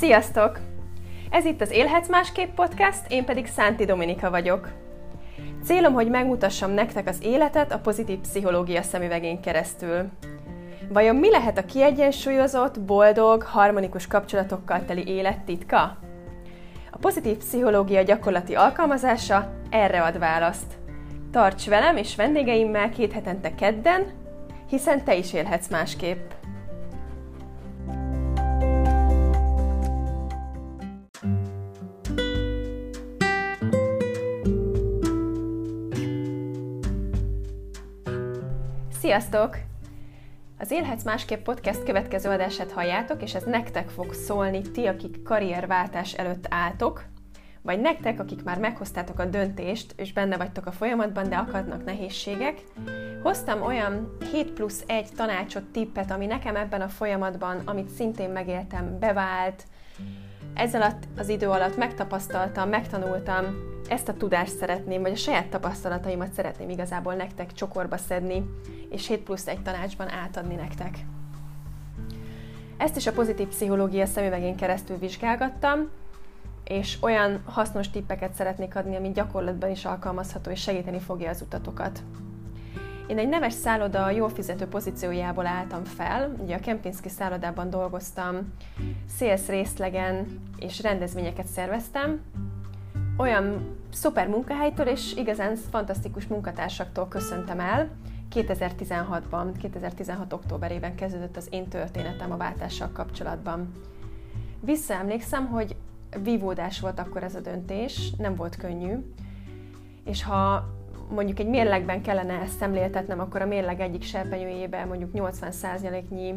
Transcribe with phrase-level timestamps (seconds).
[0.00, 0.58] Sziasztok!
[1.30, 4.68] Ez itt az Élhetsz Másképp podcast, én pedig Szánti Dominika vagyok.
[5.64, 10.08] Célom, hogy megmutassam nektek az életet a pozitív pszichológia szemüvegén keresztül.
[10.88, 15.98] Vajon mi lehet a kiegyensúlyozott, boldog, harmonikus kapcsolatokkal teli élet titka?
[16.90, 20.78] A pozitív pszichológia gyakorlati alkalmazása erre ad választ.
[21.32, 24.06] Tarts velem és vendégeimmel két hetente kedden,
[24.68, 26.30] hiszen te is élhetsz másképp.
[39.10, 39.56] Sziasztok!
[40.58, 46.12] Az Élhetsz Másképp podcast következő adását halljátok, és ez nektek fog szólni, ti, akik karrierváltás
[46.12, 47.04] előtt álltok,
[47.62, 52.62] vagy nektek, akik már meghoztátok a döntést, és benne vagytok a folyamatban, de akadnak nehézségek.
[53.22, 58.98] Hoztam olyan 7 plusz 1 tanácsot, tippet, ami nekem ebben a folyamatban, amit szintén megéltem,
[58.98, 59.64] bevált,
[60.54, 60.76] ez
[61.16, 63.44] az idő alatt megtapasztaltam, megtanultam,
[63.90, 68.44] ezt a tudást szeretném, vagy a saját tapasztalataimat szeretném igazából nektek csokorba szedni,
[68.90, 70.98] és 7 plusz egy tanácsban átadni nektek.
[72.76, 75.88] Ezt is a pozitív pszichológia szemüvegén keresztül vizsgálgattam,
[76.64, 82.02] és olyan hasznos tippeket szeretnék adni, ami gyakorlatban is alkalmazható, és segíteni fogja az utatokat.
[83.06, 88.54] Én egy neves szálloda jól fizető pozíciójából álltam fel, ugye a Kempinski szállodában dolgoztam,
[89.18, 92.20] sales részlegen és rendezvényeket szerveztem,
[93.16, 97.88] olyan szuper munkahelytől és igazán fantasztikus munkatársaktól köszöntem el.
[98.34, 100.32] 2016-ban, 2016.
[100.32, 103.72] októberében kezdődött az én történetem a váltással kapcsolatban.
[104.60, 105.76] Visszaemlékszem, hogy
[106.22, 108.94] vívódás volt akkor ez a döntés, nem volt könnyű,
[110.04, 110.68] és ha
[111.10, 116.34] mondjuk egy mérlegben kellene ezt szemléltetnem, akkor a mérleg egyik serpenyőjében mondjuk 80%-nyi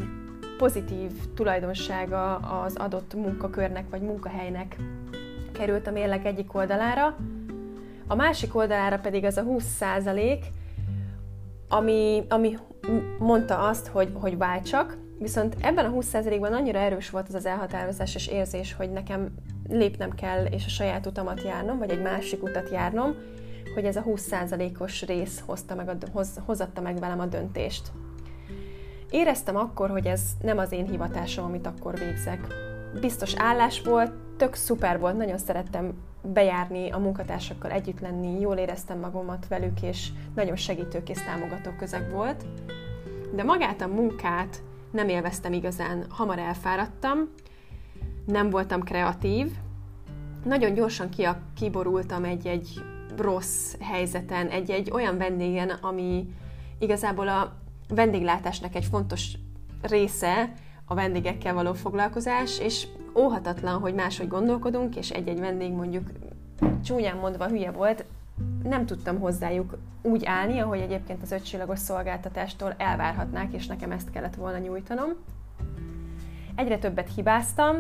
[0.58, 4.76] pozitív tulajdonsága az adott munkakörnek vagy munkahelynek
[5.54, 7.18] került a mérleg egyik oldalára,
[8.08, 10.40] a másik oldalára pedig az a 20%,
[11.70, 12.58] ami, ami
[13.20, 18.16] mondta azt, hogy, hogy váltsak, viszont ebben a 20%-ban annyira erős volt az az elhatározás
[18.16, 19.36] és érzés, hogy nekem
[19.70, 23.16] lépnem kell, és a saját utamat járnom, vagy egy másik utat járnom,
[23.74, 27.92] hogy ez a 20%-os rész hozta meg a, hoz, hozatta meg velem a döntést.
[29.10, 32.48] Éreztem akkor, hogy ez nem az én hivatásom, amit akkor végzek.
[33.00, 39.00] Biztos állás volt, tök szuper volt, nagyon szerettem bejárni, a munkatársakkal együtt lenni, jól éreztem
[39.00, 42.46] magamat velük, és nagyon segítőkész támogató közeg volt.
[43.36, 47.18] De magát a munkát nem élveztem igazán, hamar elfáradtam,
[48.26, 49.52] nem voltam kreatív,
[50.44, 51.10] nagyon gyorsan
[51.56, 52.84] kiborultam egy-egy
[53.18, 56.28] rossz helyzeten, egy-egy olyan vendégen, ami
[56.80, 57.56] igazából a
[57.88, 59.32] vendéglátásnak egy fontos
[59.82, 60.54] része,
[60.86, 66.10] a vendégekkel való foglalkozás, és óhatatlan, hogy máshogy gondolkodunk, és egy-egy vendég mondjuk
[66.84, 68.06] csúnyán mondva hülye volt,
[68.64, 74.36] nem tudtam hozzájuk úgy állni, ahogy egyébként az ötcsillagos szolgáltatástól elvárhatnák, és nekem ezt kellett
[74.36, 75.10] volna nyújtanom.
[76.56, 77.78] Egyre többet hibáztam,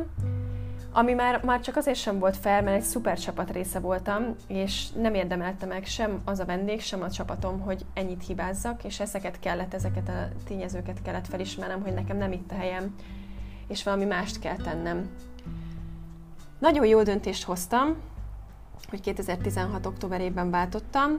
[0.95, 4.91] ami már, már csak azért sem volt fel, mert egy szuper csapat része voltam, és
[4.91, 9.39] nem érdemelte meg sem az a vendég, sem a csapatom, hogy ennyit hibázzak, és ezeket
[9.39, 12.95] kellett, ezeket a tényezőket kellett felismernem, hogy nekem nem itt a helyem,
[13.67, 15.09] és valami mást kell tennem.
[16.59, 17.95] Nagyon jó döntést hoztam,
[18.89, 19.85] hogy 2016.
[19.85, 21.17] októberében váltottam,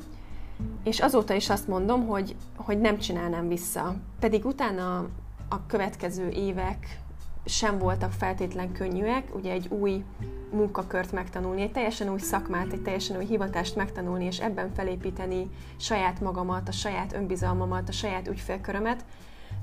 [0.84, 3.94] és azóta is azt mondom, hogy, hogy nem csinálnám vissza.
[4.20, 5.08] Pedig utána
[5.48, 7.03] a következő évek
[7.44, 10.04] sem voltak feltétlen könnyűek, ugye egy új
[10.52, 16.20] munkakört megtanulni, egy teljesen új szakmát, egy teljesen új hivatást megtanulni, és ebben felépíteni saját
[16.20, 19.04] magamat, a saját önbizalmamat, a saját ügyfélkörömet,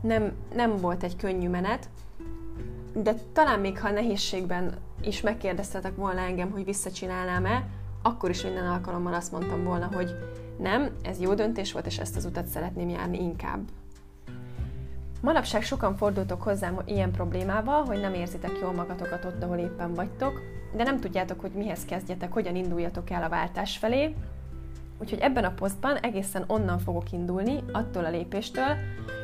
[0.01, 1.89] nem, nem volt egy könnyű menet,
[2.93, 7.67] de talán még ha nehézségben is megkérdeztetek volna engem, hogy visszacsinálnám-e,
[8.01, 10.15] akkor is minden alkalommal azt mondtam volna, hogy
[10.57, 13.59] nem, ez jó döntés volt, és ezt az utat szeretném járni inkább.
[15.21, 20.41] Manapság sokan fordultok hozzám ilyen problémával, hogy nem érzitek jól magatokat ott, ahol éppen vagytok,
[20.75, 24.15] de nem tudjátok, hogy mihez kezdjetek, hogyan induljatok el a váltás felé.
[24.99, 28.75] Úgyhogy ebben a posztban egészen onnan fogok indulni, attól a lépéstől,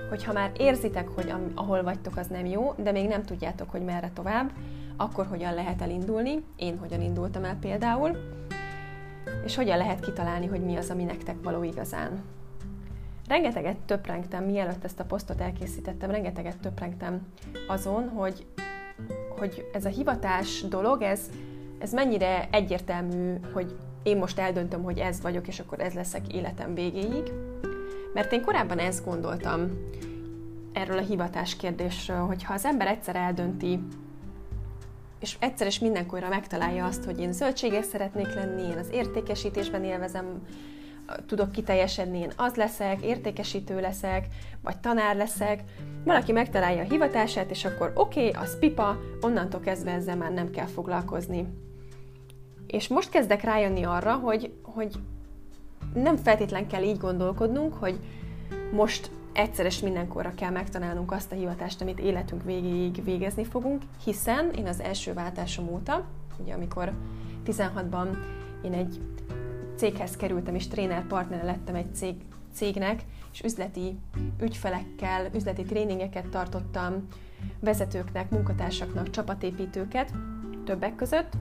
[0.10, 3.84] hogy ha már érzitek, hogy ahol vagytok, az nem jó, de még nem tudjátok, hogy
[3.84, 4.52] merre tovább,
[4.98, 8.18] akkor hogyan lehet elindulni, én hogyan indultam el például,
[9.46, 12.24] és hogyan lehet kitalálni, hogy mi az, ami nektek való igazán.
[13.28, 17.28] Rengeteget töprengtem, mielőtt ezt a posztot elkészítettem, rengeteget töprengtem
[17.68, 18.46] azon, hogy,
[19.30, 21.30] hogy ez a hivatás dolog, ez,
[21.80, 26.74] ez mennyire egyértelmű, hogy én most eldöntöm, hogy ez vagyok, és akkor ez leszek életem
[26.74, 27.32] végéig.
[28.14, 29.86] Mert én korábban ezt gondoltam
[30.74, 33.80] erről a hivatás kérdésről, hogy ha az ember egyszer eldönti,
[35.20, 40.26] és egyszer és mindenkorra megtalálja azt, hogy én zöldséges szeretnék lenni, én az értékesítésben élvezem,
[41.26, 44.28] tudok kiteljesedni, én az leszek, értékesítő leszek,
[44.62, 45.64] vagy tanár leszek.
[46.04, 50.50] Valaki megtalálja a hivatását, és akkor oké, okay, az pipa, onnantól kezdve ezzel már nem
[50.50, 51.48] kell foglalkozni.
[52.68, 54.96] És most kezdek rájönni arra, hogy, hogy
[55.94, 58.00] nem feltétlen kell így gondolkodnunk, hogy
[58.72, 64.52] most egyszer és mindenkorra kell megtanálnunk azt a hivatást, amit életünk végéig végezni fogunk, hiszen
[64.52, 66.06] én az első váltásom óta,
[66.38, 66.94] ugye amikor
[67.46, 68.08] 16-ban
[68.64, 69.02] én egy
[69.78, 72.16] céghez kerültem, és tréner partnere lettem egy cég,
[72.54, 73.02] cégnek,
[73.34, 73.98] és üzleti
[74.42, 77.08] ügyfelekkel, üzleti tréningeket tartottam
[77.60, 80.14] vezetőknek, munkatársaknak, csapatépítőket
[80.66, 81.34] többek között.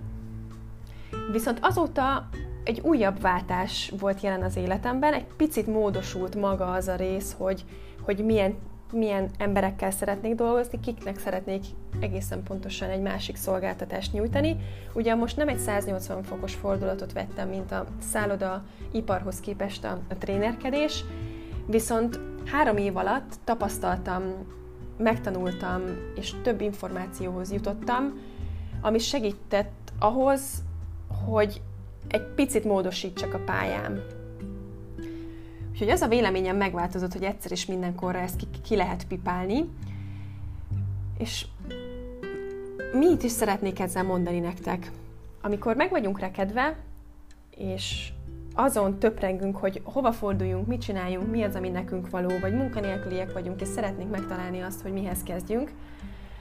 [1.32, 2.28] Viszont azóta
[2.64, 7.64] egy újabb váltás volt jelen az életemben, egy picit módosult maga az a rész, hogy,
[8.00, 8.54] hogy milyen,
[8.92, 11.64] milyen emberekkel szeretnék dolgozni, kiknek szeretnék
[12.00, 14.56] egészen pontosan egy másik szolgáltatást nyújtani.
[14.94, 20.14] Ugye most nem egy 180 fokos fordulatot vettem, mint a szálloda iparhoz képest a, a
[20.18, 21.04] trénerkedés,
[21.66, 24.22] viszont három év alatt tapasztaltam,
[24.98, 25.82] megtanultam,
[26.16, 28.20] és több információhoz jutottam,
[28.80, 30.64] ami segített ahhoz,
[31.24, 31.60] hogy
[32.08, 34.00] egy picit módosítsak a pályám.
[35.76, 39.68] Úgyhogy az a véleményem megváltozott, hogy egyszer is mindenkorra ezt ki, ki lehet pipálni,
[41.18, 41.46] és
[42.92, 44.90] mit is szeretnék ezzel mondani nektek?
[45.42, 46.76] Amikor meg vagyunk rekedve,
[47.56, 48.12] és
[48.54, 53.60] azon töprengünk, hogy hova forduljunk, mit csináljunk, mi az, ami nekünk való, vagy munkanélküliek vagyunk,
[53.60, 55.70] és szeretnénk megtalálni azt, hogy mihez kezdjünk,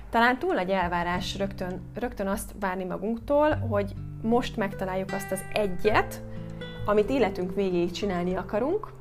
[0.09, 6.23] talán túl nagy elvárás rögtön, rögtön azt várni magunktól, hogy most megtaláljuk azt az egyet,
[6.85, 8.93] amit életünk végéig csinálni akarunk,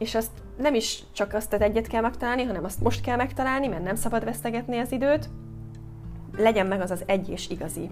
[0.00, 3.66] és azt nem is csak azt az egyet kell megtalálni, hanem azt most kell megtalálni,
[3.66, 5.28] mert nem szabad vesztegetni az időt,
[6.36, 7.90] legyen meg az az egy és igazi.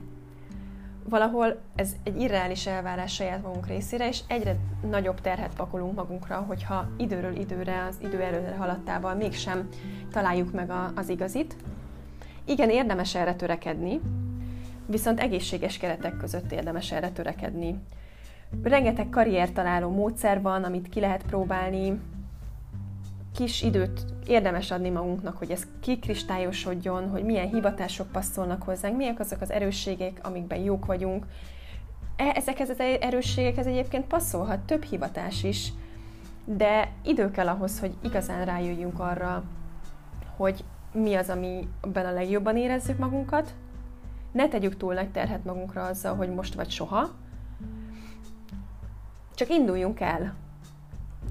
[1.08, 4.56] Valahol ez egy irreális elvárás saját magunk részére, és egyre
[4.90, 9.68] nagyobb terhet pakolunk magunkra, hogyha időről időre, az idő előre haladtával mégsem
[10.12, 11.56] találjuk meg a, az igazit.
[12.44, 14.00] Igen, érdemes erre törekedni,
[14.86, 17.78] viszont egészséges keretek között érdemes erre törekedni.
[18.62, 22.00] Rengeteg karriertaláló módszer van, amit ki lehet próbálni,
[23.34, 29.40] kis időt érdemes adni magunknak, hogy ez kikristályosodjon, hogy milyen hivatások passzolnak hozzánk, milyen azok
[29.40, 31.26] az erősségek, amikben jók vagyunk.
[32.16, 35.72] E, ezekhez az erősségekhez egyébként passzolhat több hivatás is,
[36.44, 39.42] de idő kell ahhoz, hogy igazán rájöjjünk arra,
[40.36, 43.54] hogy mi az, amiben a legjobban érezzük magunkat.
[44.32, 47.10] Ne tegyük túl nagy terhet magunkra azzal, hogy most vagy soha.
[49.38, 50.34] Csak induljunk el,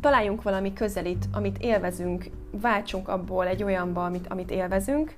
[0.01, 5.15] találjunk valami közelít, amit élvezünk, váltsunk abból egy olyanba, amit, amit élvezünk,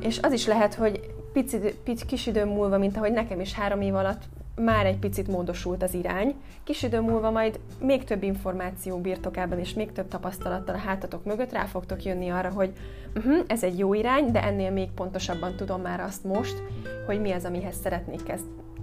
[0.00, 3.80] és az is lehet, hogy pici, pici, kis idő múlva, mint ahogy nekem is három
[3.80, 4.22] év alatt
[4.56, 6.34] már egy picit módosult az irány.
[6.64, 11.52] Kis idő múlva majd még több információ birtokában és még több tapasztalattal a hátatok mögött
[11.52, 12.72] rá fogtok jönni arra, hogy
[13.16, 16.62] uh-huh, ez egy jó irány, de ennél még pontosabban tudom már azt most,
[17.06, 18.22] hogy mi az, amihez szeretnék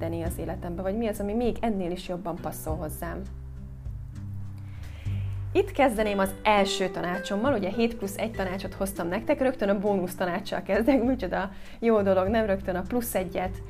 [0.02, 3.22] kezdeni az életembe, vagy mi az, ami még ennél is jobban passzol hozzám.
[5.54, 10.16] Itt kezdeném az első tanácsommal, ugye 7 plusz 1 tanácsot hoztam nektek, rögtön a bónusz
[10.16, 13.62] tanácssal kezdek, micsoda jó dolog, nem rögtön a plusz egyet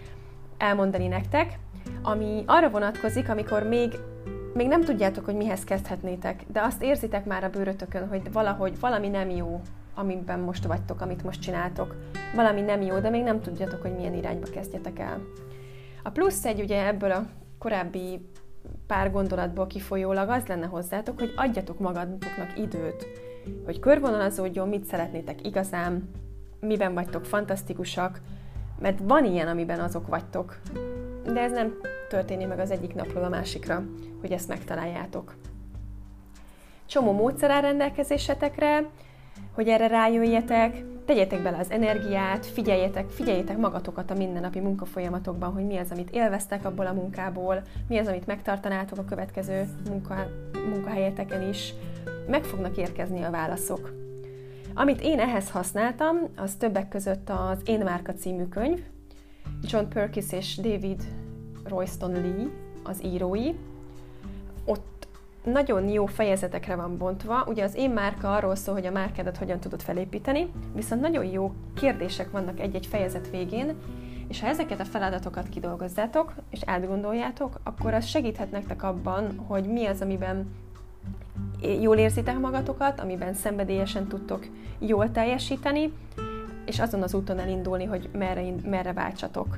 [0.57, 1.59] elmondani nektek,
[2.01, 3.93] ami arra vonatkozik, amikor még,
[4.53, 9.07] még nem tudjátok, hogy mihez kezdhetnétek, de azt érzitek már a bőrötökön, hogy valahogy valami
[9.07, 9.61] nem jó,
[9.95, 11.95] amiben most vagytok, amit most csináltok.
[12.35, 15.19] Valami nem jó, de még nem tudjátok, hogy milyen irányba kezdjetek el.
[16.03, 17.27] A plusz egy ugye ebből a
[17.57, 18.29] korábbi
[18.87, 23.07] pár gondolatból kifolyólag az lenne hozzátok, hogy adjatok magatoknak időt,
[23.65, 26.09] hogy körvonalazódjon, mit szeretnétek igazán,
[26.59, 28.21] miben vagytok fantasztikusak,
[28.79, 30.59] mert van ilyen, amiben azok vagytok,
[31.23, 31.73] de ez nem
[32.09, 33.83] történik meg az egyik napról a másikra,
[34.21, 35.35] hogy ezt megtaláljátok.
[36.85, 38.89] Csomó módszer áll rendelkezésetekre,
[39.53, 45.77] hogy erre rájöjjetek, tegyetek bele az energiát, figyeljetek, figyeljetek magatokat a mindennapi munkafolyamatokban, hogy mi
[45.77, 50.27] az, amit élveztek abból a munkából, mi az, amit megtartanátok a következő munka,
[50.69, 51.73] munkahelyeteken is.
[52.27, 53.93] Meg fognak érkezni a válaszok.
[54.73, 58.79] Amit én ehhez használtam, az többek között az Én Márka című könyv,
[59.61, 61.03] John Perkis és David
[61.63, 62.47] Royston Lee
[62.83, 63.51] az írói.
[64.65, 65.07] Ott
[65.43, 67.43] nagyon jó fejezetekre van bontva.
[67.47, 71.53] Ugye az én márka arról szól, hogy a márkádat hogyan tudod felépíteni, viszont nagyon jó
[71.75, 73.75] kérdések vannak egy-egy fejezet végén,
[74.27, 79.85] és ha ezeket a feladatokat kidolgozzátok, és átgondoljátok, akkor az segíthet nektek abban, hogy mi
[79.85, 80.51] az, amiben
[81.81, 84.47] jól érzitek magatokat, amiben szenvedélyesen tudtok
[84.79, 85.93] jól teljesíteni,
[86.65, 89.57] és azon az úton elindulni, hogy merre, merre váltsatok.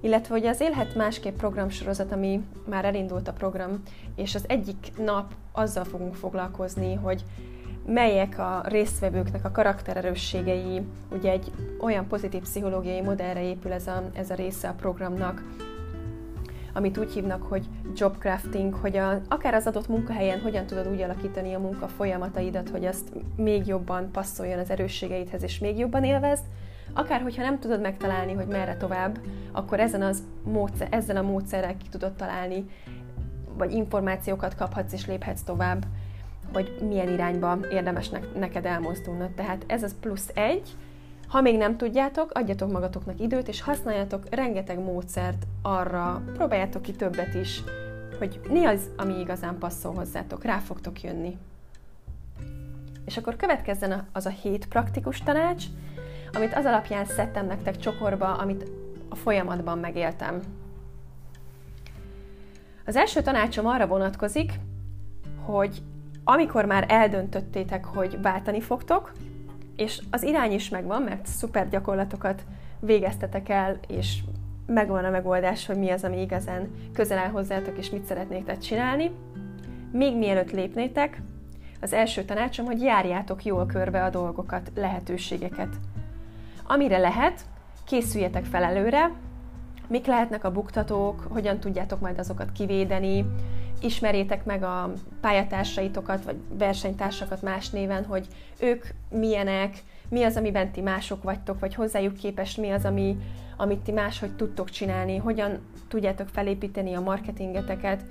[0.00, 3.82] Illetve hogy az Élhet Másképp programsorozat, ami már elindult a program,
[4.16, 7.24] és az egyik nap azzal fogunk foglalkozni, hogy
[7.86, 14.30] melyek a résztvevőknek a karaktererősségei, ugye egy olyan pozitív pszichológiai modellre épül ez a, ez
[14.30, 15.42] a része a programnak,
[16.72, 21.00] amit úgy hívnak, hogy job crafting, hogy a, akár az adott munkahelyen hogyan tudod úgy
[21.00, 26.44] alakítani a munka folyamataidat, hogy azt még jobban passzoljon az erősségeidhez, és még jobban élvezd,
[26.92, 29.18] akár hogyha nem tudod megtalálni, hogy merre tovább,
[29.52, 32.64] akkor ezen, az módszer, ezzel a módszerrel ki tudod találni,
[33.56, 35.86] vagy információkat kaphatsz és léphetsz tovább,
[36.52, 39.30] hogy milyen irányba érdemes neked elmozdulnod.
[39.30, 40.76] Tehát ez az plusz egy,
[41.28, 47.34] ha még nem tudjátok, adjatok magatoknak időt, és használjátok rengeteg módszert arra, próbáljátok ki többet
[47.34, 47.62] is,
[48.18, 51.38] hogy mi az, ami igazán passzol hozzátok, rá fogtok jönni.
[53.04, 55.64] És akkor következzen az a hét praktikus tanács,
[56.32, 58.70] amit az alapján szedtem nektek csokorba, amit
[59.08, 60.40] a folyamatban megéltem.
[62.86, 64.52] Az első tanácsom arra vonatkozik,
[65.44, 65.82] hogy
[66.24, 69.12] amikor már eldöntöttétek, hogy váltani fogtok,
[69.76, 72.44] és az irány is megvan, mert szuper gyakorlatokat
[72.80, 74.18] végeztetek el, és
[74.66, 79.10] megvan a megoldás, hogy mi az, ami igazán közel áll hozzátok, és mit szeretnétek csinálni.
[79.92, 81.22] Még mielőtt lépnétek,
[81.80, 85.68] az első tanácsom, hogy járjátok jól körbe a dolgokat, lehetőségeket.
[86.72, 87.40] Amire lehet,
[87.84, 89.12] készüljetek fel előre,
[89.88, 93.24] mik lehetnek a buktatók, hogyan tudjátok majd azokat kivédeni,
[93.80, 98.26] ismerjétek meg a pályatársaitokat, vagy versenytársakat más néven, hogy
[98.60, 103.16] ők milyenek, mi az, amiben ti mások vagytok, vagy hozzájuk képest mi az, ami,
[103.56, 105.58] amit ti máshogy tudtok csinálni, hogyan
[105.88, 108.02] tudjátok felépíteni a marketingeteket,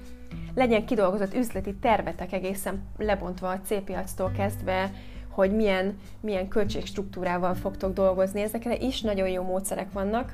[0.56, 4.92] legyen kidolgozott üzleti tervetek egészen lebontva a C-piactól kezdve,
[5.40, 8.42] hogy milyen, milyen költségstruktúrával fogtok dolgozni.
[8.42, 10.34] Ezekre is nagyon jó módszerek vannak,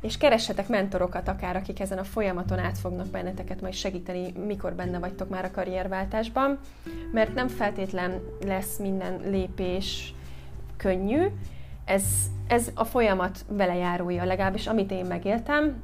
[0.00, 4.98] és keressetek mentorokat akár, akik ezen a folyamaton át fognak benneteket majd segíteni, mikor benne
[4.98, 6.58] vagytok már a karrierváltásban,
[7.12, 10.14] mert nem feltétlen lesz minden lépés
[10.76, 11.26] könnyű,
[11.84, 12.04] ez,
[12.48, 15.82] ez a folyamat velejárója, legalábbis amit én megéltem,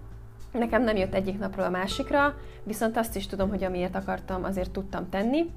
[0.52, 4.70] nekem nem jött egyik napról a másikra, viszont azt is tudom, hogy amiért akartam, azért
[4.70, 5.50] tudtam tenni.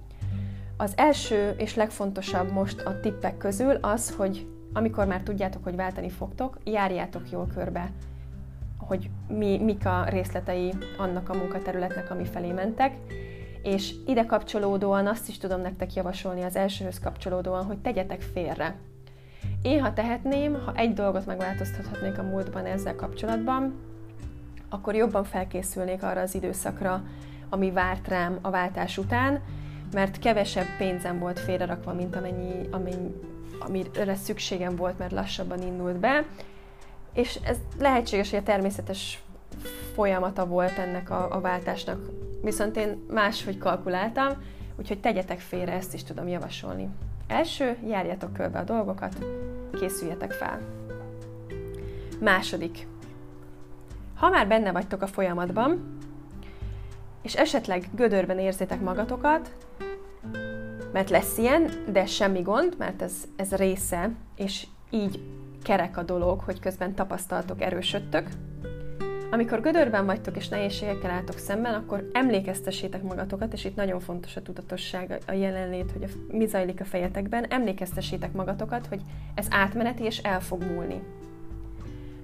[0.78, 6.10] Az első és legfontosabb most a tippek közül az, hogy amikor már tudjátok, hogy váltani
[6.10, 7.92] fogtok, járjátok jól körbe
[8.88, 12.96] hogy mi, mik a részletei annak a munkaterületnek, ami felé mentek,
[13.64, 18.76] és ide kapcsolódóan azt is tudom nektek javasolni az elsőhöz kapcsolódóan, hogy tegyetek félre.
[19.62, 23.74] Én, ha tehetném, ha egy dolgot megváltoztathatnék a múltban ezzel kapcsolatban,
[24.70, 27.04] akkor jobban felkészülnék arra az időszakra,
[27.50, 29.42] ami várt rám a váltás után,
[29.94, 33.16] mert kevesebb pénzem volt félrerakva, mint amennyi, amennyi
[33.60, 36.26] amire szükségem volt, mert lassabban indult be,
[37.14, 39.22] és ez lehetséges, hogy a természetes
[39.94, 42.10] folyamata volt ennek a, a váltásnak,
[42.42, 44.28] viszont én máshogy kalkuláltam,
[44.76, 46.90] úgyhogy tegyetek félre, ezt is tudom javasolni.
[47.28, 49.26] Első, járjatok körbe a dolgokat,
[49.80, 50.62] készüljetek fel.
[52.20, 52.88] Második.
[54.16, 55.98] Ha már benne vagytok a folyamatban,
[57.22, 59.67] és esetleg gödörben érzitek magatokat,
[60.94, 65.20] mert lesz ilyen, de semmi gond, mert ez, ez része, és így
[65.64, 68.28] kerek a dolog, hogy közben tapasztaltok, erősödtök.
[69.32, 74.42] Amikor gödörben vagytok és nehézségekkel álltok szemben, akkor emlékeztessétek magatokat, és itt nagyon fontos a
[74.42, 79.02] tudatosság, a jelenlét, hogy a, mi zajlik a fejetekben, emlékeztessétek magatokat, hogy
[79.36, 81.02] ez átmeneti és el fog múlni.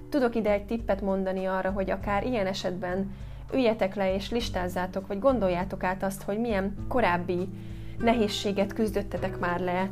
[0.08, 3.12] Tudok ide egy tippet mondani arra, hogy akár ilyen esetben
[3.52, 7.48] üljetek le és listázzátok, vagy gondoljátok át azt, hogy milyen korábbi
[7.98, 9.90] nehézséget küzdöttetek már le,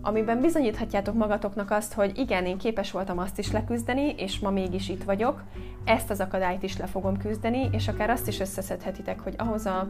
[0.00, 4.88] amiben bizonyíthatjátok magatoknak azt, hogy igen, én képes voltam azt is leküzdeni, és ma mégis
[4.88, 5.42] itt vagyok,
[5.84, 9.88] ezt az akadályt is le fogom küzdeni, és akár azt is összeszedhetitek, hogy ahhoz a,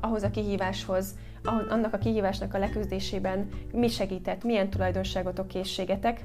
[0.00, 1.14] ahhoz a kihíváshoz,
[1.68, 6.22] annak a kihívásnak a leküzdésében mi segített, milyen tulajdonságotok, készségetek,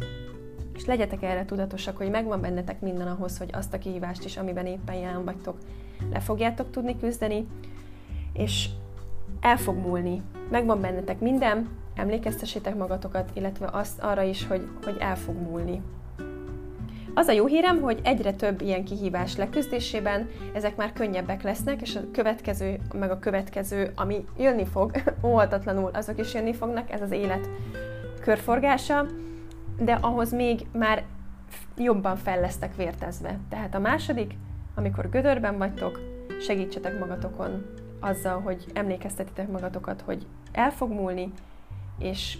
[0.74, 4.66] és legyetek erre tudatosak, hogy megvan bennetek minden ahhoz, hogy azt a kihívást is, amiben
[4.66, 5.58] éppen jelen vagytok,
[6.12, 7.48] le fogjátok tudni küzdeni,
[8.34, 8.70] és
[9.44, 10.22] el fog múlni.
[10.50, 15.82] Megvan bennetek minden, emlékeztessétek magatokat, illetve azt arra is, hogy, hogy el fog múlni.
[17.14, 21.96] Az a jó hírem, hogy egyre több ilyen kihívás leküzdésében ezek már könnyebbek lesznek, és
[21.96, 24.92] a következő, meg a következő, ami jönni fog,
[25.26, 27.50] óhatatlanul azok is jönni fognak, ez az élet
[28.22, 29.06] körforgása,
[29.80, 31.04] de ahhoz még már
[31.78, 33.40] jobban fel lesztek vértezve.
[33.50, 34.34] Tehát a második,
[34.76, 36.00] amikor gödörben vagytok,
[36.42, 37.66] segítsetek magatokon
[38.04, 41.32] azzal, hogy emlékeztetitek magatokat, hogy el fog múlni,
[42.00, 42.38] és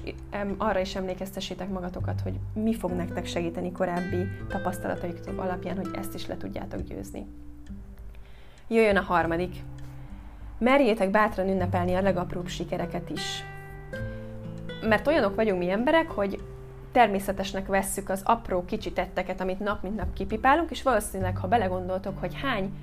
[0.58, 6.28] arra is emlékeztessétek magatokat, hogy mi fog nektek segíteni korábbi tapasztalataitok alapján, hogy ezt is
[6.28, 7.26] le tudjátok győzni.
[8.68, 9.56] Jöjjön a harmadik.
[10.58, 13.44] Merjétek bátran ünnepelni a legapróbb sikereket is.
[14.82, 16.44] Mert olyanok vagyunk mi emberek, hogy
[16.92, 22.20] természetesnek vesszük az apró kicsi tetteket, amit nap mint nap kipipálunk, és valószínűleg, ha belegondoltok,
[22.20, 22.74] hogy hány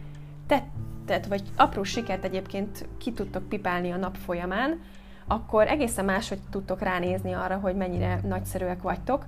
[1.10, 4.80] tettet vagy apró sikert egyébként ki tudtok pipálni a nap folyamán,
[5.26, 9.26] akkor egészen máshogy tudtok ránézni arra, hogy mennyire nagyszerűek vagytok,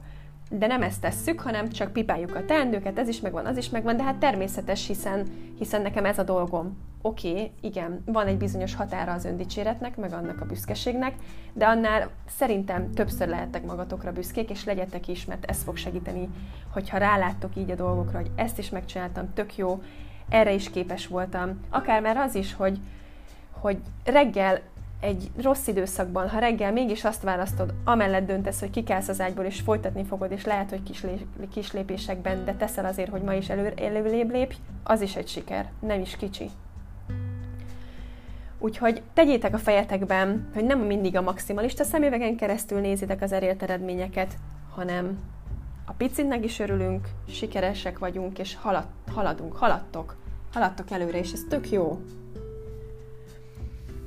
[0.50, 3.96] de nem ezt tesszük, hanem csak pipáljuk a teendőket, ez is megvan, az is megvan,
[3.96, 5.26] de hát természetes, hiszen,
[5.58, 6.78] hiszen nekem ez a dolgom.
[7.02, 11.14] Oké, okay, igen, van egy bizonyos határa az öndicséretnek, meg annak a büszkeségnek,
[11.52, 16.28] de annál szerintem többször lehettek magatokra büszkék, és legyetek is, mert ez fog segíteni,
[16.72, 19.82] hogyha ráláttok így a dolgokra, hogy ezt is megcsináltam, tök jó,
[20.32, 21.60] erre is képes voltam.
[21.70, 22.78] Akár már az is, hogy,
[23.50, 24.60] hogy reggel
[25.00, 29.60] egy rossz időszakban, ha reggel mégis azt választod, amellett döntesz, hogy kikelsz az ágyból, és
[29.60, 33.48] folytatni fogod, és lehet, hogy kis, lé- kis lépésekben, de teszel azért, hogy ma is
[33.48, 36.50] elő, előlébb lépj, az is egy siker, nem is kicsi.
[38.58, 44.34] Úgyhogy tegyétek a fejetekben, hogy nem mindig a maximalista szemüvegen keresztül nézitek az erélt eredményeket,
[44.74, 45.18] hanem
[45.84, 50.21] a picitnek is örülünk, sikeresek vagyunk, és halad, haladunk, haladtok,
[50.52, 52.00] haladtok előre, és ez tök jó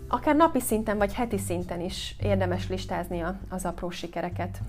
[0.07, 4.59] akár napi szinten vagy heti szinten is érdemes listázni az apró sikereket.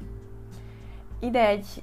[1.21, 1.83] Ide egy,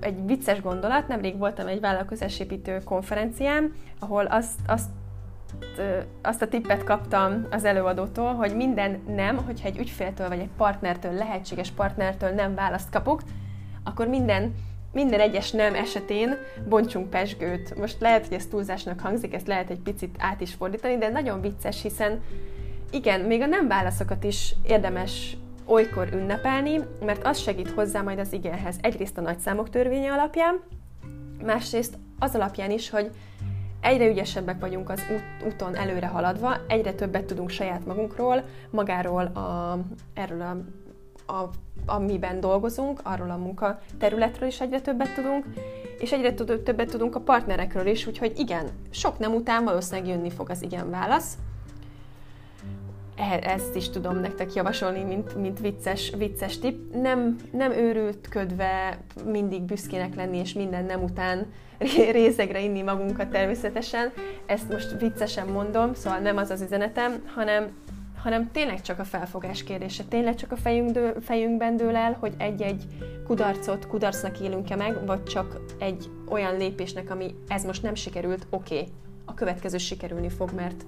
[0.00, 4.88] egy vicces gondolat, nemrég voltam egy vállalkozásépítő konferencián, ahol azt, azt
[6.22, 11.12] azt a tippet kaptam az előadótól, hogy minden nem, hogyha egy ügyféltől vagy egy partnertől,
[11.12, 13.22] lehetséges partnertől nem választ kapok,
[13.84, 14.54] akkor minden,
[14.94, 16.36] minden egyes nem esetén
[16.68, 17.76] bontsunk pesgőt.
[17.76, 21.40] Most lehet, hogy ez túlzásnak hangzik, ezt lehet egy picit át is fordítani, de nagyon
[21.40, 22.22] vicces, hiszen
[22.90, 25.36] igen, még a nem válaszokat is érdemes
[25.66, 28.76] olykor ünnepelni, mert az segít hozzá majd az igenhez.
[28.80, 30.60] Egyrészt a nagyszámok törvénye alapján,
[31.44, 33.10] másrészt az alapján is, hogy
[33.80, 39.78] egyre ügyesebbek vagyunk az út, úton előre haladva, egyre többet tudunk saját magunkról, magáról, a,
[40.14, 40.56] erről a,
[41.26, 41.42] a,
[41.86, 45.44] amiben dolgozunk, arról a munka területről is egyre többet tudunk,
[45.98, 50.50] és egyre többet tudunk a partnerekről is, úgyhogy igen, sok nem után valószínűleg jönni fog
[50.50, 51.38] az igen válasz,
[53.16, 56.94] E- ezt is tudom nektek javasolni, mint, mint vicces, vicces tip.
[56.94, 61.46] Nem, nem őrültködve mindig büszkének lenni, és minden nem után
[62.12, 64.12] részegre inni magunkat természetesen.
[64.46, 67.70] Ezt most viccesen mondom, szóval nem az az üzenetem, hanem,
[68.24, 70.04] hanem tényleg csak a felfogás kérdése.
[70.04, 72.84] Tényleg csak a fejünk dő, fejünkben dől el, hogy egy-egy
[73.26, 78.74] kudarcot kudarcnak élünk-e meg, vagy csak egy olyan lépésnek, ami ez most nem sikerült, oké,
[78.74, 78.92] okay,
[79.24, 80.84] a következő sikerülni fog, mert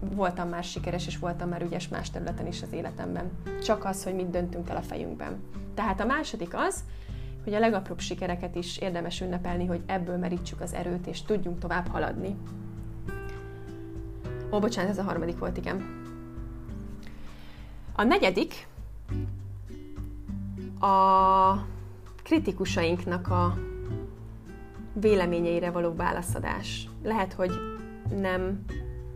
[0.00, 3.30] voltam már sikeres, és voltam már ügyes más területen is az életemben.
[3.62, 5.42] Csak az, hogy mit döntünk el a fejünkben.
[5.74, 6.84] Tehát a második az,
[7.44, 11.86] hogy a legapróbb sikereket is érdemes ünnepelni, hogy ebből merítsük az erőt, és tudjunk tovább
[11.86, 12.36] haladni.
[14.52, 16.01] Ó, bocsánat, ez a harmadik volt, igen.
[17.94, 18.66] A negyedik
[20.80, 21.52] a
[22.22, 23.58] kritikusainknak a
[24.92, 26.88] véleményeire való válaszadás.
[27.02, 27.50] Lehet, hogy
[28.20, 28.64] nem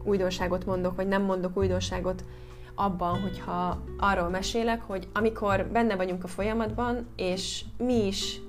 [0.02, 2.24] újdonságot mondok, vagy nem mondok újdonságot
[2.74, 8.40] abban, hogyha arról mesélek, hogy amikor benne vagyunk a folyamatban, és mi is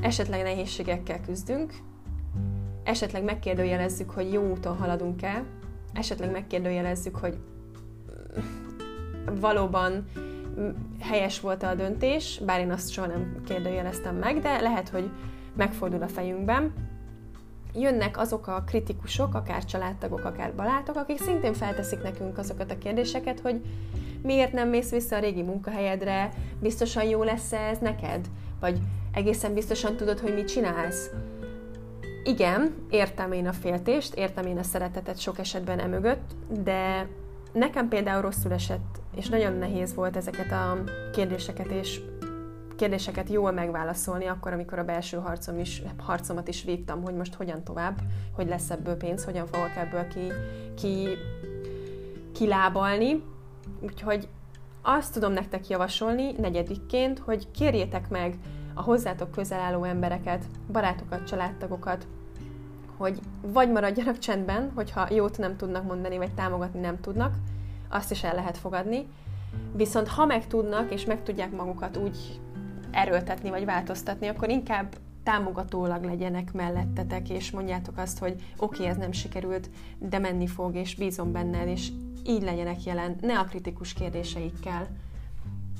[0.00, 1.74] esetleg nehézségekkel küzdünk,
[2.82, 5.44] esetleg megkérdőjelezzük, hogy jó úton haladunk-e,
[5.92, 7.38] esetleg megkérdőjelezzük, hogy
[9.40, 10.08] valóban
[11.00, 15.10] helyes volt a döntés, bár én azt soha nem kérdőjeleztem meg, de lehet, hogy
[15.56, 16.72] megfordul a fejünkben,
[17.74, 23.40] jönnek azok a kritikusok, akár családtagok, akár barátok, akik szintén felteszik nekünk azokat a kérdéseket,
[23.40, 23.60] hogy
[24.22, 28.26] miért nem mész vissza a régi munkahelyedre, biztosan jó lesz ez neked?
[28.60, 28.78] Vagy
[29.12, 31.10] egészen biztosan tudod, hogy mit csinálsz?
[32.24, 36.30] Igen, értem én a féltést, értem én a szeretetet sok esetben emögött,
[36.62, 37.08] de
[37.52, 42.00] nekem például rosszul esett, és nagyon nehéz volt ezeket a kérdéseket és
[42.76, 47.64] kérdéseket jól megválaszolni, akkor, amikor a belső harcom is, harcomat is vívtam, hogy most hogyan
[47.64, 47.98] tovább,
[48.32, 50.32] hogy lesz ebből pénz, hogyan fogok ebből ki,
[50.74, 51.08] ki,
[52.32, 53.22] kilábalni.
[53.80, 54.28] Úgyhogy
[54.82, 58.34] azt tudom nektek javasolni negyedikként, hogy kérjétek meg
[58.74, 62.06] a hozzátok közel álló embereket, barátokat, családtagokat,
[62.96, 67.34] hogy vagy maradjanak csendben, hogyha jót nem tudnak mondani, vagy támogatni nem tudnak,
[67.90, 69.06] azt is el lehet fogadni.
[69.72, 72.40] Viszont ha meg tudnak, és meg tudják magukat úgy
[72.90, 78.96] erőltetni vagy változtatni, akkor inkább támogatólag legyenek mellettetek, és mondjátok azt, hogy oké, okay, ez
[78.96, 81.88] nem sikerült, de menni fog, és bízom benned, és
[82.26, 84.88] így legyenek jelen, ne a kritikus kérdéseikkel.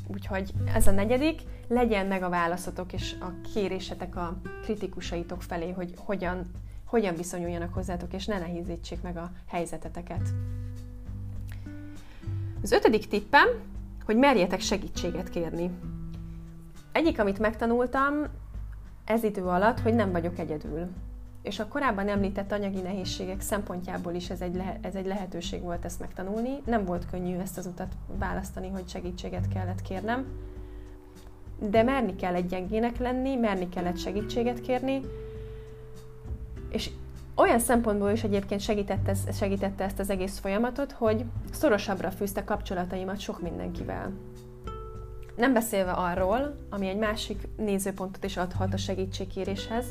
[0.07, 5.95] Úgyhogy ez a negyedik, legyen meg a válaszotok és a kérésetek a kritikusaitok felé, hogy
[5.97, 6.51] hogyan,
[6.85, 10.35] hogyan viszonyuljanak hozzátok, és ne nehézítsék meg a helyzeteteket.
[12.63, 13.49] Az ötödik tippem,
[14.05, 15.71] hogy merjetek segítséget kérni.
[16.93, 18.15] Egyik, amit megtanultam
[19.05, 20.87] ez idő alatt, hogy nem vagyok egyedül.
[21.43, 25.85] És a korábban említett anyagi nehézségek szempontjából is ez egy, lehe, ez egy lehetőség volt
[25.85, 26.51] ezt megtanulni.
[26.65, 30.27] Nem volt könnyű ezt az utat választani, hogy segítséget kellett kérnem.
[31.59, 35.01] De merni kell egy gyengének lenni, merni kellett segítséget kérni,
[36.71, 36.91] és
[37.41, 43.41] olyan szempontból is egyébként segítette, segítette ezt az egész folyamatot, hogy szorosabbra fűzte kapcsolataimat sok
[43.43, 44.13] mindenkivel.
[45.37, 49.85] Nem beszélve arról, ami egy másik nézőpontot is adhat a segítségkéréshez,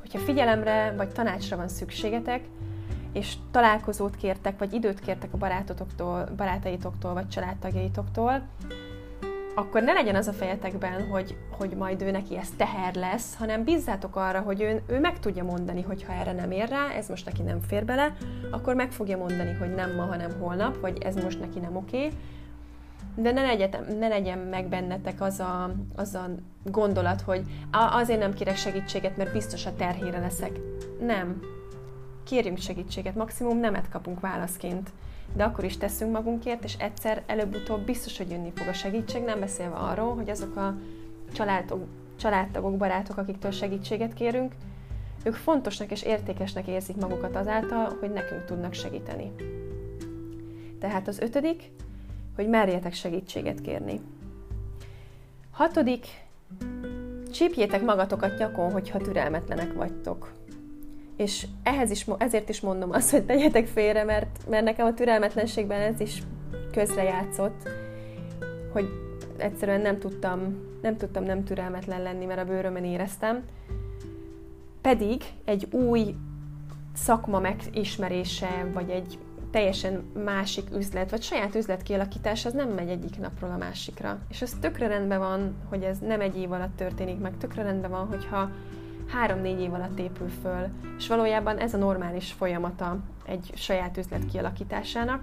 [0.00, 2.44] hogyha figyelemre vagy tanácsra van szükségetek,
[3.12, 8.48] és találkozót kértek, vagy időt kértek a barátotoktól, barátaitoktól, vagy családtagjaitoktól,
[9.58, 13.64] akkor ne legyen az a fejetekben, hogy, hogy majd ő neki ez teher lesz, hanem
[13.64, 17.08] bízzátok arra, hogy ő, ő meg tudja mondani, hogy ha erre nem ér rá, ez
[17.08, 18.16] most neki nem fér bele,
[18.50, 22.08] akkor meg fogja mondani, hogy nem ma, hanem holnap, vagy ez most neki nem oké.
[23.14, 26.30] De ne, legyen, ne legyen meg bennetek az a, az a
[26.62, 30.60] gondolat, hogy azért nem kérek segítséget, mert biztos a terhére leszek.
[31.00, 31.40] Nem.
[32.24, 34.90] Kérjünk segítséget, maximum nemet kapunk válaszként
[35.34, 39.40] de akkor is teszünk magunkért, és egyszer előbb-utóbb biztos, hogy jönni fog a segítség, nem
[39.40, 40.74] beszélve arról, hogy azok a
[41.32, 41.84] családok,
[42.16, 44.52] családtagok, barátok, akiktől segítséget kérünk,
[45.24, 49.32] ők fontosnak és értékesnek érzik magukat azáltal, hogy nekünk tudnak segíteni.
[50.80, 51.70] Tehát az ötödik,
[52.36, 54.00] hogy merjetek segítséget kérni.
[55.50, 56.06] Hatodik,
[57.32, 60.32] csípjétek magatokat nyakon, hogyha türelmetlenek vagytok.
[61.16, 65.80] És ehhez is, ezért is mondom azt, hogy tegyetek félre, mert, mert nekem a türelmetlenségben
[65.80, 66.22] ez is
[66.72, 67.68] közrejátszott,
[68.72, 68.88] hogy
[69.36, 73.44] egyszerűen nem tudtam, nem tudtam nem türelmetlen lenni, mert a bőrömen éreztem.
[74.80, 76.14] Pedig egy új
[76.94, 79.18] szakma megismerése, vagy egy
[79.50, 84.18] teljesen másik üzlet, vagy saját üzlet kialakítás, az nem megy egyik napról a másikra.
[84.28, 87.90] És ez tökre rendben van, hogy ez nem egy év alatt történik meg, tökre rendben
[87.90, 88.50] van, hogyha
[89.08, 95.22] három-négy év alatt épül föl, és valójában ez a normális folyamata egy saját üzlet kialakításának,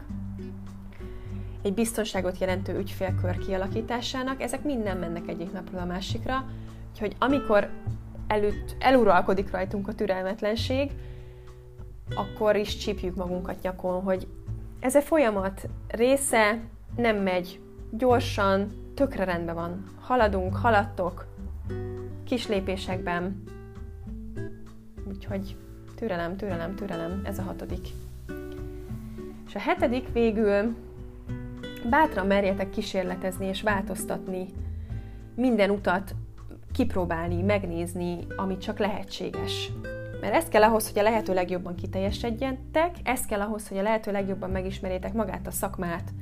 [1.61, 6.45] egy biztonságot jelentő ügyfélkör kialakításának, ezek mind nem mennek egyik napról a másikra,
[6.91, 7.69] úgyhogy amikor
[8.27, 10.91] előtt, eluralkodik rajtunk a türelmetlenség,
[12.15, 14.27] akkor is csípjük magunkat nyakon, hogy
[14.79, 16.59] ez a folyamat része,
[16.95, 17.59] nem megy
[17.91, 19.83] gyorsan, tökre rendben van.
[20.01, 21.25] Haladunk, haladtok,
[22.23, 23.43] kis lépésekben,
[25.23, 25.55] Úgyhogy
[25.95, 27.87] türelem, türelem, türelem, ez a hatodik.
[29.47, 30.75] És a hetedik végül
[31.89, 34.45] bátran merjetek kísérletezni és változtatni,
[35.35, 36.15] minden utat
[36.73, 39.71] kipróbálni, megnézni, ami csak lehetséges.
[40.21, 44.11] Mert ez kell ahhoz, hogy a lehető legjobban kiteljesedjetek, ez kell ahhoz, hogy a lehető
[44.11, 46.13] legjobban megismerjétek magát a szakmát,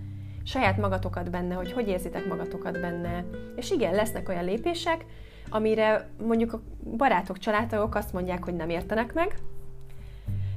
[0.43, 3.25] saját magatokat benne, hogy hogy érzitek magatokat benne.
[3.55, 5.05] És igen, lesznek olyan lépések,
[5.51, 6.61] amire mondjuk a
[6.97, 9.35] barátok, családtagok azt mondják, hogy nem értenek meg.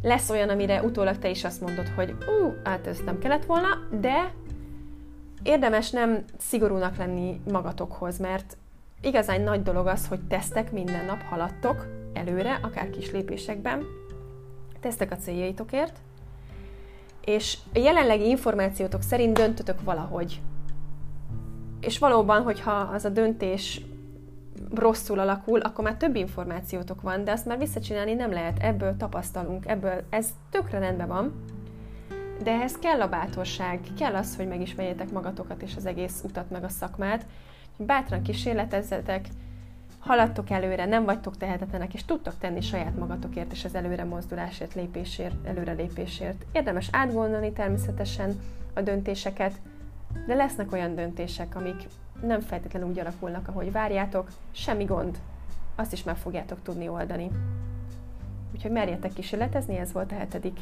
[0.02, 3.68] Lesz olyan, amire utólag te is azt mondod, hogy ú, hát ez nem kellett volna,
[4.00, 4.32] de
[5.42, 8.56] érdemes nem szigorúnak lenni magatokhoz, mert
[9.00, 13.84] igazán nagy dolog az, hogy tesztek minden nap, haladtok előre, akár kis lépésekben,
[14.80, 15.98] tesztek a céljaitokért,
[17.24, 20.40] és a jelenlegi információtok szerint döntötök valahogy.
[21.80, 23.80] És valóban, hogyha az a döntés
[24.74, 29.66] rosszul alakul, akkor már több információtok van, de azt már visszacsinálni nem lehet, ebből tapasztalunk,
[29.66, 31.44] ebből ez tökre rendben van,
[32.42, 36.64] de ehhez kell a bátorság, kell az, hogy megismerjétek magatokat és az egész utat, meg
[36.64, 37.26] a szakmát,
[37.76, 39.28] bátran kísérletezzetek,
[39.98, 45.46] haladtok előre, nem vagytok tehetetlenek, és tudtok tenni saját magatokért és az előre mozdulásért, lépésért,
[45.46, 46.44] előre lépésért.
[46.52, 48.40] Érdemes átgondolni természetesen
[48.74, 49.52] a döntéseket,
[50.26, 51.86] de lesznek olyan döntések, amik
[52.20, 55.18] nem feltétlenül úgy alakulnak, ahogy várjátok, semmi gond,
[55.74, 57.30] azt is meg fogjátok tudni oldani.
[58.54, 60.60] Úgyhogy merjetek kísérletezni, ez volt a hetedik.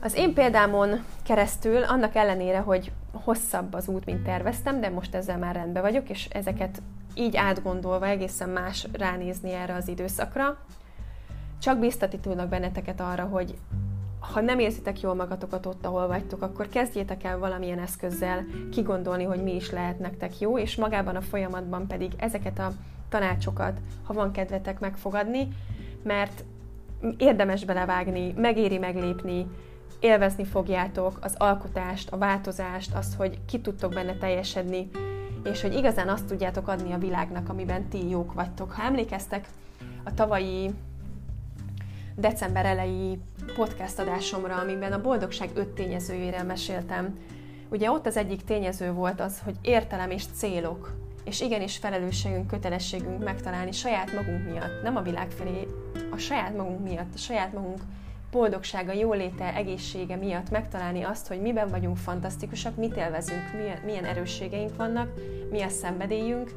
[0.00, 5.38] Az én példámon keresztül, annak ellenére, hogy hosszabb az út, mint terveztem, de most ezzel
[5.38, 6.82] már rendben vagyok, és ezeket
[7.14, 10.58] így átgondolva egészen más ránézni erre az időszakra,
[11.58, 13.58] csak biztatni tudnak benneteket arra, hogy
[14.32, 19.42] ha nem érzitek jól magatokat ott, ahol vagytok, akkor kezdjétek el valamilyen eszközzel kigondolni, hogy
[19.42, 22.72] mi is lehet nektek jó, és magában a folyamatban pedig ezeket a
[23.08, 25.48] tanácsokat, ha van kedvetek megfogadni,
[26.02, 26.44] mert
[27.16, 29.46] érdemes belevágni, megéri meglépni,
[30.00, 34.90] élvezni fogjátok az alkotást, a változást, azt, hogy ki tudtok benne teljesedni,
[35.44, 38.72] és hogy igazán azt tudjátok adni a világnak, amiben ti jók vagytok.
[38.72, 39.48] Ha emlékeztek
[40.04, 40.70] a tavalyi
[42.16, 43.18] december elejé
[43.54, 47.18] podcast adásomra, amiben a boldogság öt tényezőjére meséltem,
[47.68, 53.24] ugye ott az egyik tényező volt az, hogy értelem és célok, és igenis felelősségünk, kötelességünk
[53.24, 55.68] megtalálni saját magunk miatt, nem a világ felé,
[56.10, 57.80] a saját magunk miatt, a saját magunk
[58.30, 63.42] boldogsága, jóléte, egészsége miatt megtalálni azt, hogy miben vagyunk fantasztikusak, mit élvezünk,
[63.84, 65.10] milyen, erősségeink vannak,
[65.50, 66.50] mi a szenvedélyünk,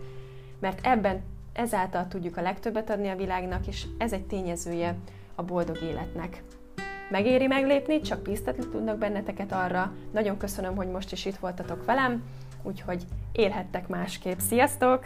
[0.59, 1.21] mert ebben
[1.53, 4.95] ezáltal tudjuk a legtöbbet adni a világnak, és ez egy tényezője
[5.37, 6.43] a boldog életnek.
[7.09, 9.93] Megéri meglépni, csak bíztatni tudnak benneteket arra.
[10.11, 12.23] Nagyon köszönöm, hogy most is itt voltatok velem,
[12.63, 14.37] úgyhogy élhettek másképp.
[14.37, 15.05] Sziasztok!